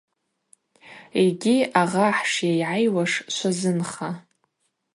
Йгьи 1.23 1.57
агъа 1.81 2.07
хӏшйайгӏайуаш 2.17 3.13
швазынха. 3.35 4.09